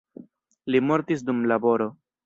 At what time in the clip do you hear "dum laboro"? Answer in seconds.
1.29-1.93